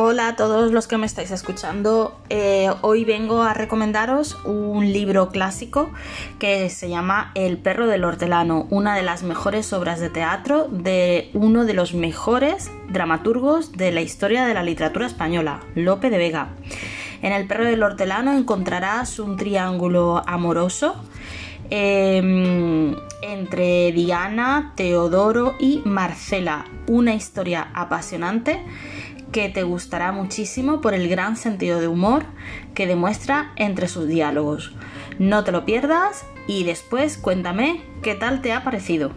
Hola 0.00 0.28
a 0.28 0.36
todos 0.36 0.70
los 0.70 0.86
que 0.86 0.96
me 0.96 1.06
estáis 1.06 1.32
escuchando. 1.32 2.16
Eh, 2.28 2.70
hoy 2.82 3.04
vengo 3.04 3.42
a 3.42 3.52
recomendaros 3.52 4.38
un 4.44 4.92
libro 4.92 5.30
clásico 5.30 5.90
que 6.38 6.70
se 6.70 6.88
llama 6.88 7.32
El 7.34 7.58
perro 7.58 7.88
del 7.88 8.04
hortelano, 8.04 8.68
una 8.70 8.94
de 8.94 9.02
las 9.02 9.24
mejores 9.24 9.72
obras 9.72 9.98
de 9.98 10.08
teatro 10.08 10.68
de 10.70 11.30
uno 11.34 11.64
de 11.64 11.74
los 11.74 11.94
mejores 11.94 12.70
dramaturgos 12.88 13.72
de 13.72 13.90
la 13.90 14.00
historia 14.00 14.46
de 14.46 14.54
la 14.54 14.62
literatura 14.62 15.04
española, 15.04 15.64
Lope 15.74 16.10
de 16.10 16.18
Vega. 16.18 16.50
En 17.20 17.32
El 17.32 17.48
perro 17.48 17.64
del 17.64 17.82
hortelano 17.82 18.38
encontrarás 18.38 19.18
un 19.18 19.36
triángulo 19.36 20.22
amoroso 20.28 20.94
em, 21.70 22.94
entre 23.20 23.90
Diana, 23.90 24.74
Teodoro 24.76 25.56
y 25.58 25.82
Marcela, 25.84 26.66
una 26.86 27.16
historia 27.16 27.72
apasionante 27.74 28.62
que 29.32 29.48
te 29.48 29.62
gustará 29.62 30.12
muchísimo 30.12 30.80
por 30.80 30.94
el 30.94 31.08
gran 31.08 31.36
sentido 31.36 31.80
de 31.80 31.88
humor 31.88 32.24
que 32.74 32.86
demuestra 32.86 33.52
entre 33.56 33.88
sus 33.88 34.06
diálogos. 34.08 34.74
No 35.18 35.44
te 35.44 35.52
lo 35.52 35.64
pierdas 35.64 36.24
y 36.46 36.64
después 36.64 37.18
cuéntame 37.18 37.82
qué 38.02 38.14
tal 38.14 38.40
te 38.40 38.52
ha 38.52 38.64
parecido. 38.64 39.10